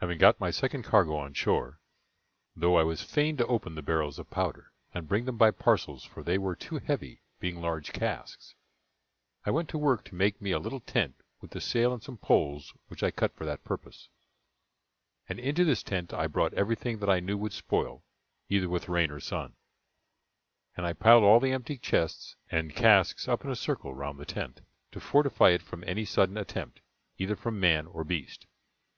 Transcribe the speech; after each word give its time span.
Having 0.00 0.16
got 0.16 0.40
my 0.40 0.50
second 0.50 0.84
cargo 0.84 1.14
on 1.14 1.34
shore 1.34 1.78
though 2.56 2.78
I 2.78 2.84
was 2.84 3.02
fain 3.02 3.36
to 3.36 3.46
open 3.48 3.74
the 3.74 3.82
barrels 3.82 4.18
of 4.18 4.30
powder, 4.30 4.72
and 4.94 5.06
bring 5.06 5.26
them 5.26 5.36
by 5.36 5.50
parcels, 5.50 6.04
for 6.04 6.22
they 6.22 6.38
were 6.38 6.56
too 6.56 6.78
heavy, 6.78 7.20
being 7.38 7.60
large 7.60 7.92
casks 7.92 8.54
I 9.44 9.50
went 9.50 9.68
to 9.68 9.76
work 9.76 10.04
to 10.06 10.14
make 10.14 10.40
me 10.40 10.52
a 10.52 10.58
little 10.58 10.80
tent 10.80 11.16
with 11.42 11.50
the 11.50 11.60
sail 11.60 11.92
and 11.92 12.02
some 12.02 12.16
poles 12.16 12.72
which 12.86 13.02
I 13.02 13.10
cut 13.10 13.34
for 13.36 13.44
that 13.44 13.62
purpose, 13.62 14.08
and 15.28 15.38
into 15.38 15.66
this 15.66 15.82
tent 15.82 16.14
I 16.14 16.28
brought 16.28 16.54
everything 16.54 16.98
that 17.00 17.10
I 17.10 17.20
knew 17.20 17.36
would 17.36 17.52
spoil 17.52 18.02
either 18.48 18.70
with 18.70 18.88
rain 18.88 19.10
or 19.10 19.20
sun; 19.20 19.52
and 20.78 20.86
I 20.86 20.94
piled 20.94 21.24
all 21.24 21.40
the 21.40 21.52
empty 21.52 21.76
chests 21.76 22.36
and 22.50 22.74
casks 22.74 23.28
up 23.28 23.44
in 23.44 23.50
a 23.50 23.54
circle 23.54 23.92
round 23.94 24.18
the 24.18 24.24
tent, 24.24 24.62
to 24.92 24.98
fortify 24.98 25.50
it 25.50 25.60
from 25.60 25.84
any 25.86 26.06
sudden 26.06 26.38
attempt, 26.38 26.80
either 27.18 27.36
from 27.36 27.60
man 27.60 27.86
or 27.86 28.02
beast. 28.02 28.46